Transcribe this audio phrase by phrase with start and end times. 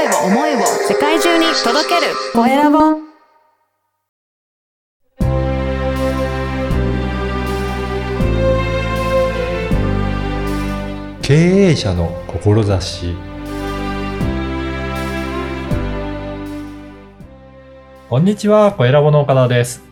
[0.00, 2.78] 声を思いを世界中に届けるコエラボ
[11.20, 13.14] 経営者の志
[18.08, 19.82] こんにちは、コエラボの岡田です。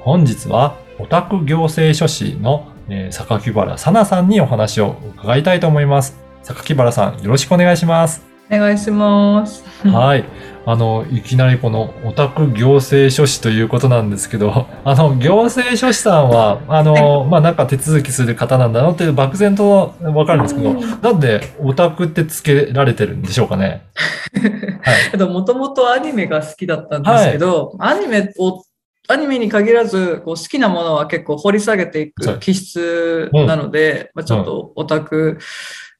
[0.00, 6.16] 本日は、オタク行政書士の、えー、榊原さなさんにお話を伺いたいと思います。
[6.44, 8.35] 榊原さん、よろしくお願いします。
[8.50, 9.64] お願いします。
[9.88, 10.24] はい。
[10.64, 23.86] あの、いきなりこのオタク行政書士ということなんですけど、 あの、行政書士さんは、あの、まあ、なんか手続きする方なんだなっていう漠然とわかるんですけど、なんでオタクってつけられてるんでしょうかね？
[24.82, 25.28] はい。
[25.28, 28.62] もともとアニメが好きだったんですけど、はい、アニメを、
[29.08, 35.38] アニメに限らず、こう好きなものは結構掘り下げていく気質なので、うん、まあ、ちょっとオタク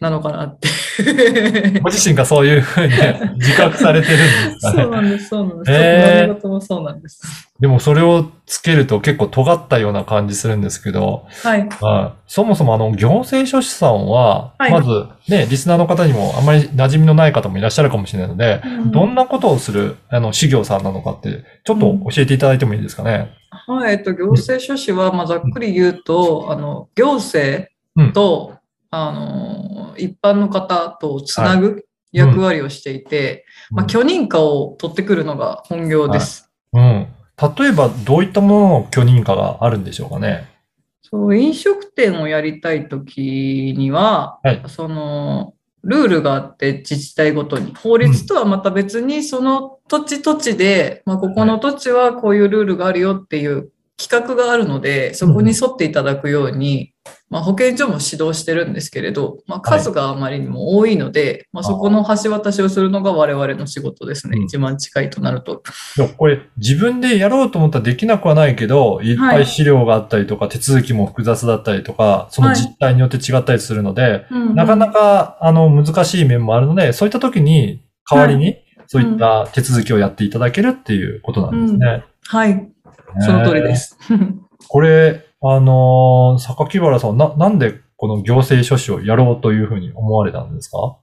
[0.00, 0.68] なのかなって。
[1.80, 2.92] ご自身がそういうふうに
[3.36, 4.18] 自覚されてるん
[4.54, 4.82] ですかね。
[4.82, 5.70] そうなんです、そうなんです。
[5.72, 7.50] えー、もそうなんです。
[7.60, 11.68] でもそれをつけると結構尖ったような感じするんですけど、はい。
[11.80, 23.32] はい、そもそもあの、行政書士さんは、はい、まずね、リスナーの方にもあんまり馴染みのない方もいらっしゃるかもしれないので、うん、どんなことをする、あの、事業さんなのかって、ちょっと教えていただいてもいいですかね。
[23.68, 27.68] うん、はい、えっと、行政書士は、まあ、ざっくり言うと、あの、行政
[28.14, 28.60] と、うん
[28.92, 36.84] あの、一般の方とつなぐ役割をしていて、はいうん、まあ、許認可を取ってくるのが本業です、はい。
[36.84, 37.06] うん。
[37.56, 40.48] 例えば、どういったものの許認可があるんでしょうかね？
[41.02, 47.74] そう、飲食店をやりたいときには、はい、その、ルールがあって自治体ごとに。
[47.74, 53.70] 法律とはまた別に、その土地土地で、まあ、ここの土地はこういうルールがあるよっていう
[54.00, 56.94] 企画があるので、そこに沿っていただくように、
[57.28, 64.38] まあ、保健所も指導してるんですけれど、まあ、数があまりにも多いので、はい、まあ、そこの橋渡しをするのが我々の仕事ですね。
[64.38, 65.62] うん、一番近いとなると。
[66.16, 74.24] これ、自分でやろうと思ったらできなくはないけど、いっぱい資料があったりとか、はい、手続きも複雑だったりとか、その実態によって違ったりするので、はい
[74.54, 78.56] なかなか、あの、難しい面もあるので、そういった時に、代わりに、
[78.88, 81.86] そういった手続きをやっていただけるっていうことなんですね。
[82.32, 82.68] うん、はい。
[83.20, 83.98] その通りです。
[84.68, 90.96] これ、あのー、榊原さんな、なんでこの行政書士をやろうというふうに思われたんですか？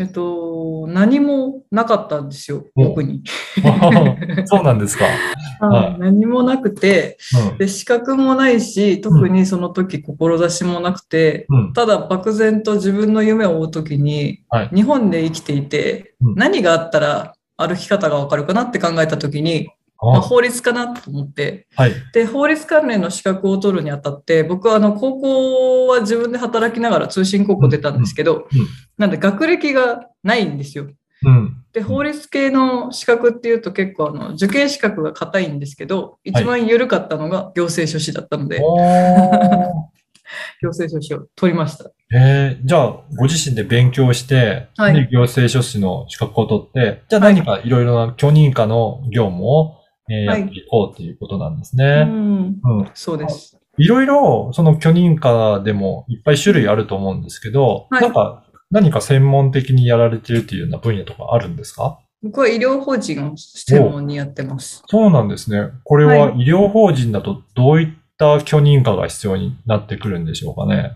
[0.00, 3.22] えっと、何もなかったんですよ、僕に。
[4.46, 5.04] そうなんですか。
[5.64, 7.16] はい、何もなくて、
[7.52, 19.68] うん、で、資格もないし、特にその時志もなくて、うん、ただ漠然と自分の夢を追う時に、はい、日本で生きていて、うん、何があったら歩き方がわかるかなって考えた時に、
[20.12, 28.66] まあ、法律かなと思って、はい、で法律関連の資格を取るにあたって僕はあの高校は自分で働きながら通信高校出たんですけど、うんうん、
[28.98, 30.86] なんで学歴がないんですよ。
[31.26, 39.94] うん、で法律系の資格っていうと結構あの受験資格が硬いんですけど一番緩かったのが行政書士だったので、はい、
[40.62, 41.90] 行政書士を取りました。
[42.16, 51.84] えー、じゃあ、ご自身で勉強して、はい、行政書士の資格を取って、じゃあ何かいろいろな許認可の業務をえー、やっていこうっていうことなんですね。
[51.84, 53.58] はい、うん、うん、そうです。
[53.76, 61.98] いろいろ、その許認可でもいっぱい種類あると思うんですけど、はい、なんか、何か専門的にやられてるっていうような分野とかあるんですか？
[62.22, 64.82] 僕は医療法人を専門にやってます。
[64.86, 65.70] そうなんですね。
[65.84, 70.92] これは医療法人だとどういった許認可が必要になってくるんでしょうかね？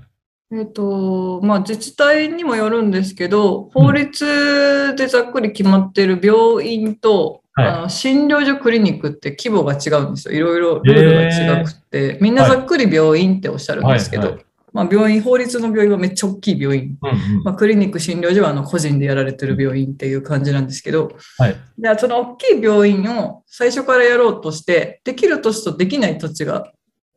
[0.51, 10.35] えっ、ー、と、まあ、自治体にもよるんですけど、法律でざっくり決まっている病院と、うんはい、あの診療所クリニックって規模が違うんですよ。
[10.35, 14.39] いろいろルールが違くて、みんなざっくり病院っておっしゃるんですけど、
[14.73, 16.97] 病院、法律の病院はめっちゃ大きい病院。
[17.03, 26.73] うんうん、まあ、クリニック、診療所はあの個人でやられてる病院っていう感じなんですけど、はい、じゃあその大きい病院を最初からやろうとして、できる土地とできない土地が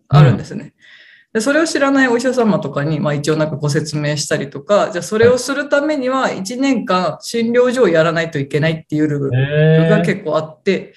[0.08, 0.64] あるんですね。
[0.64, 0.74] うん
[1.34, 10.94] でそれを知らないお医者様とかに、まあ、一応なんかご説明したりとか、じゃあそれをするためには1年間診療所をやらないといけないっていうルールが結構あって、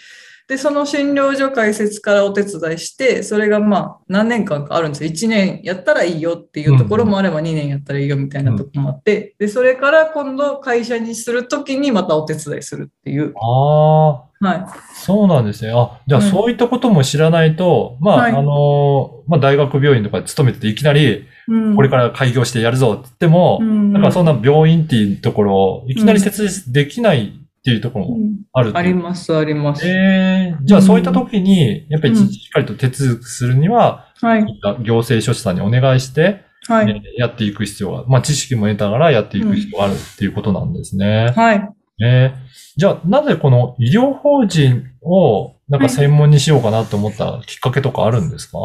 [0.46, 5.10] で、その診療所開設からお手伝いして、それがまあ何年間かあるんですよ。
[5.10, 13.32] 1年やったらいいよっていうところもあれば2年やったらいいよみたいなところもあって、で、それから今度会社にするときにまたお手伝いするっていう。
[13.36, 14.34] ああ。
[14.40, 14.66] はい。
[14.94, 15.72] そうなんですね。
[15.74, 29.88] あ、じゃあそういったことも知らないと、まあ、はいあの、まあ大学病院とかに勤めてていきなり、うんこれから開業してやるぞって言っても、うんなんかそんな病院っていうところをいきなり設立できないっていうところもうんあるうあります、あります。
[29.88, 34.44] ええじゃあそういった時に、やっぱりうんしっかりと手続きするには、はい。
[34.82, 36.86] 行政書士さんにお願いして、はい。
[36.86, 41.32] ねやっていく必要が、まあ知識も得ながらやっていく必要があるっていうことなんですね。
[41.34, 41.68] はい。
[42.04, 42.44] えー
[42.76, 48.58] じゃあ、なぜこの医療法人をなんか専門にしようかなと思ったきっかけとかあるんですか、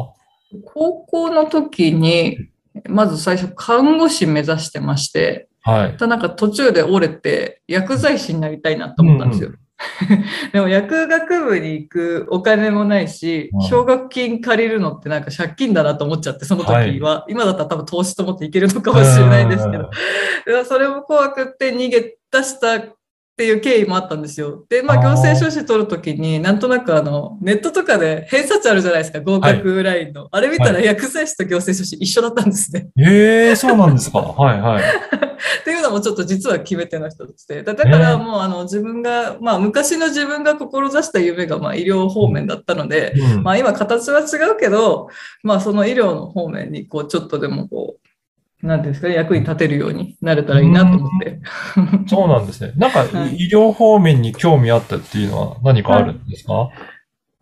[0.66, 2.50] 高校の時に、
[2.88, 5.92] まず最初看護師目指してまして、はい。
[5.94, 9.52] ただなんか途中で折れて薬剤師になりたいなと思ったんですよ。
[10.52, 17.26] でも薬学部に行くお金もないしうん、奨学金借りるのってなんか借金だなと思っちゃって、その時は。
[17.30, 19.90] 今だったら多分投資と思っていけるのかもしれないんですけど。
[20.46, 22.80] でそれも怖くって逃げ出した
[23.40, 24.66] っていう経緯もあったんですよ。
[24.68, 30.28] で、まあ、行政書士取るときに、なんとなくあの、ネットとかで偏差値あるじゃないですか、合格ラインの。
[30.30, 32.90] あれ見たら薬剤師と行政書士一緒だったんですね。
[32.98, 34.20] ええそうなんですか。
[34.36, 34.84] はいはい。
[34.84, 37.64] っていうのもちょっと実は決め手の一つで。
[37.64, 45.08] だだからもうあの自分が、まあ昔の自分が志した夢がまあ医療方面だったので、うんまあ今形は違うけど、
[45.44, 47.99] まあその医療の方面にこうちょっとでもこう、
[48.62, 51.40] なんですかね、役に立てるようになれたらいいなと思って。
[52.08, 52.74] そうなんですね。
[52.76, 56.70] なんかはい医療方面に興味あったっていうのは何かあるんですか、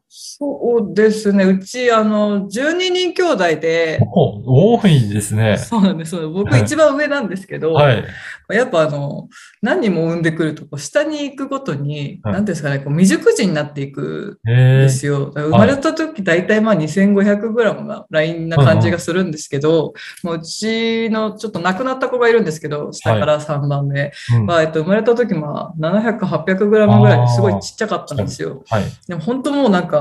[0.09, 1.44] そうですね。
[1.44, 5.57] うち、あの、12人兄弟で、お多いですね。
[5.57, 6.15] そうなんです。
[6.30, 8.06] 僕はい一番上なんですけど、はい。
[8.50, 9.27] やっぱあの、
[9.62, 15.31] 何人も産んでくると、こう下に行くごとに、はいですかね、こう未熟児になっていくんええですよ。
[15.36, 19.94] 生まれた時、大体まあ 2500g がラインな感じがするんですけど、
[20.24, 28.63] もううちのちょっと亡くなった子がいるんですけど、下から3番目うんは、えっと、生まれた時まあ700、800g ぐらいですごいちっちゃかったんですよ。
[28.68, 28.83] はい。
[29.07, 29.96] でも本当もうなんか、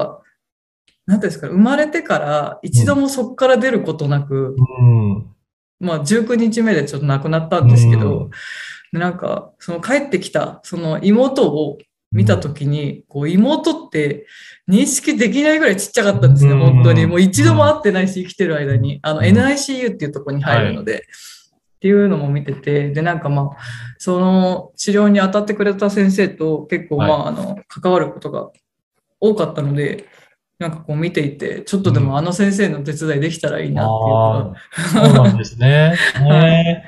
[1.07, 5.27] なんていうんですか、生まれてから一度もそこから出ることなく、うん。
[5.79, 8.31] まあ19日目でちょっと亡くなったんですけど、うん
[8.93, 11.79] でなんか、その帰ってきた、その妹を
[12.13, 14.27] 見たときに、こう妹って
[14.71, 17.07] 認識できないぐらいちっちゃかったんですね、うん本当に。
[17.07, 19.01] もう一度も会ってないし、生きてる間に。
[19.03, 21.05] あの、うん NICU っていうところに入るので、
[21.77, 23.49] っていうのも見てて、で、なんかまあ、
[23.99, 28.51] その治療に当たってくれた先生と結構まあ、あの、関わることが
[29.21, 30.07] 多かったので、
[30.59, 35.95] なんかこう見ていて、ちょっとでもあの先生の手伝いできたらいいなっていうのああ、 そうなんですね。
[36.21, 36.85] ね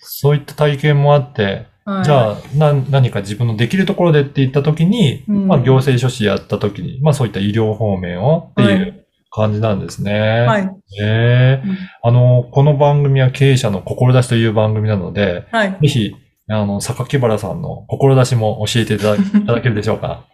[0.00, 1.94] そういった体験もあって、が。
[1.94, 10.40] はいじゃあ、な、何か自分のできるところでって言ったときに、うんまあ、行政書士やったときに、まあ、そういった医療方面をっていう感じなんですね。
[10.46, 10.70] はい。
[11.00, 15.78] ええうんあの、この番組は経営者の志という番組なので、はい。
[15.80, 16.14] ぜひ、
[16.50, 20.26] あの、榊原さんの志も教えていただ いただけるでしょうか？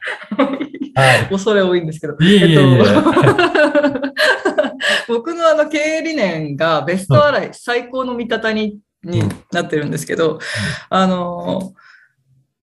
[0.94, 1.28] はい。
[1.28, 2.16] 恐れ多いんですけど。
[5.08, 10.38] 僕のあの経営理念がベストアライ、最高の味方にになってるんですけど、
[10.88, 11.74] あの、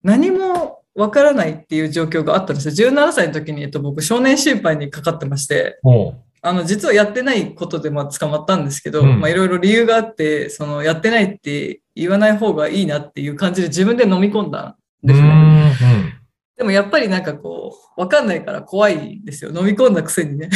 [0.04, 2.90] 何もわからないっていう状況があったんですよ。
[2.90, 16.19] 17歳の時に、えっと、僕、少年審判にかかってまして、もあの、実はやってないことでまあ捕まったんですけど、うんまあいろいろ理由があって、その、やってないって言わない方がいいなっていう感じで自分で飲み込んだんう、ですね。
[16.60, 19.52] でもやっぱりなんかこう、わかんないから怖いですよ。
[19.56, 20.50] 飲み込んだくせにね。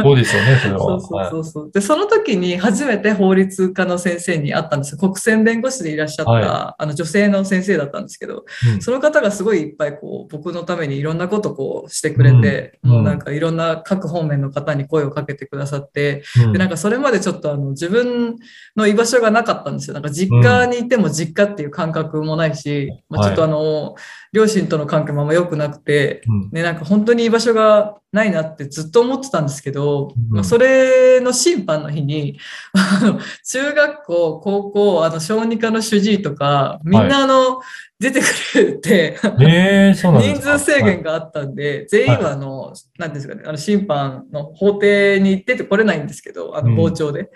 [0.00, 0.80] そうですよね、それは。
[0.80, 1.70] そうそうそうそう。
[1.70, 4.98] で、その時に初めて法律家の先生に会ったんですよ。
[4.98, 18.36] 国選弁護士でいらっしゃった、はあの女性の先生だったんですけど、うんその方がすごいいっぱいこう、僕のためにいろんなことこうしてくれて、うんもうなんかいろんな各方面の方に声をかけてくださって、うんで、なんかそれまでちょっとあの自分
[18.74, 19.94] の居場所がなかったんですよ。
[19.94, 23.96] なんか実家にいても実家っていう感覚もないし、まあ、ちょっとあの、
[24.32, 26.50] 両親との関係もあんま良くなくて、うん。
[26.52, 30.36] ね、なんか本当に居場所がないなってずっと思ってたんですけど、うん。
[30.36, 32.38] まあ、それの審判の日に、
[33.46, 37.60] 中学校、高校、あの小児科の主治医とか、みんなあの、
[37.98, 40.50] 出てくれて、ええそうなんですか？
[40.56, 46.76] 人数制限があったんで、全員はあの、なんですかね、あの審判の法廷に出てこれないんですけど、あのうん。
[46.76, 47.30] 傍聴で。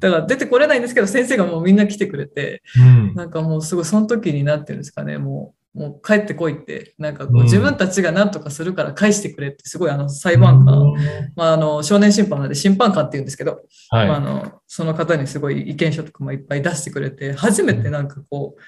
[0.00, 2.62] だから出てこれないんですけど、先生がもうみんな来てくれて。
[3.14, 10.94] なんかもうすごいその時になってるんですかね、もう、もう帰ってこいって、なんかこう自分たちが何とかするから返してくれって、すごいあの裁判官、うん
[11.36, 14.08] まああの少年審判なんで審判官って言うんですけど、はい。
[14.08, 18.60] まああのその方にすごい意見書とかもいっぱい出してくれて、初めてなんかこう、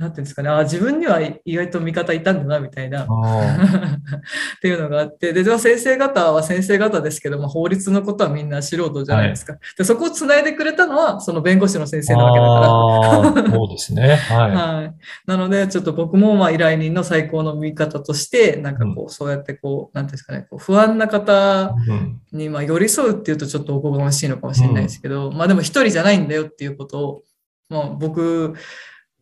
[0.00, 3.04] なんていうんですかね、あ自分には意外と味方いたんだな、みたいな。
[4.56, 9.58] っていうのがあって、で、では先生方は先生方ですけども、法律のことはみんな素人じゃないですか。
[9.76, 13.50] で、そこをつないでくれたのは、その弁護士の先生なわけだから。
[13.52, 14.14] そうですね。
[14.16, 14.94] は はい。
[15.26, 21.90] なので、ちょっと僕もまあ依頼人の最高の見方として、なんかこう、そうやってこう、なんていうんですかね、こう不安な方い。
[21.90, 27.22] うんにまあ寄り添うっていうとちょっとおこがましいのかもしれないですけど、まあでも一人じゃないんだよっていうことを、
[27.68, 28.54] まあ僕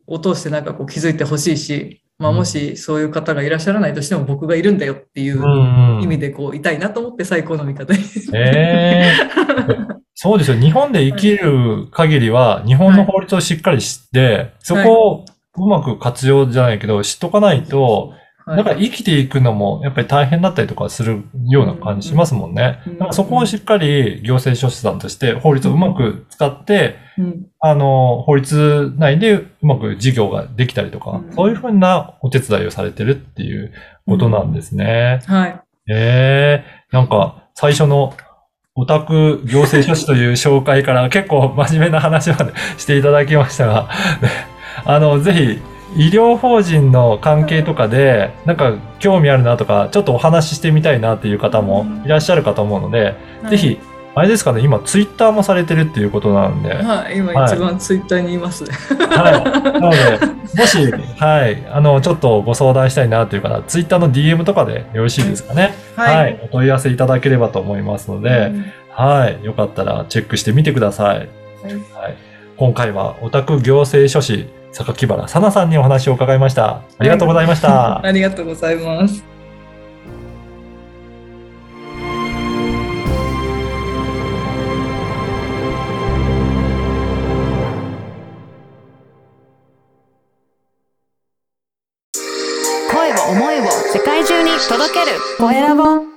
[0.08, 8.00] を通してなんかこう気づいてほしいし、まあもしそういう方がいらっしゃらないとしても僕がいるんだよっていう意味でこういたいなと思って最高の味方に。
[8.34, 10.56] ええ そうですよ。
[10.56, 15.24] 日本で生きる限りは、日本の法律をしっかり知って、そこを
[15.56, 18.14] うまく活用じゃないけど、知っとかないと、
[18.56, 22.80] なんか生きていくのもやっぱり大変だったりとかするような感じしますもんね。
[22.98, 26.96] なんかそこをしっかり行政書士さんとして法律をうまく使って、
[27.60, 33.72] あの、法律内でうまく事業ができたりとか、そういうふうなお手伝いをされてるっていう
[34.06, 35.20] ことなんですね。
[35.26, 35.60] はい。
[35.90, 38.14] ええなんか最初の
[38.74, 43.90] オタク行政書士という紹介から結構真面目な話までしていただきましたが、
[44.84, 45.58] あの、ぜひ、
[45.96, 53.14] 医療法人の関係とかで、なんか興味あるなとか、ちょっとお話ししてみたいなっていう方もいらっしゃるかと思うので、
[53.50, 53.78] ぜひ、
[54.14, 56.74] あれですかね、今ツイッターもされてるっていうことなんで。
[56.74, 58.70] はい、今一番ツイッターにいますね。
[58.98, 59.44] はい。
[59.80, 65.72] なので、もし、はい、あの、ちょっとご相談したいなという方、ツイッターの DM とかでよろしいですかね。
[65.94, 66.40] はい、はい。
[66.42, 69.44] お問い合わせいただければと思いますので、うん、はい。
[69.44, 71.18] よかったらチェックしてみてください。
[71.18, 71.28] はい。
[71.94, 72.16] はい、
[72.56, 76.82] 今回は、オタク行政書士、榊原さなさんにお話を伺いました。
[76.98, 77.68] ありがとうございました。
[77.68, 79.24] はい、ありがとうございます。
[92.90, 96.07] 声を思いを世界中に届けるコエラボ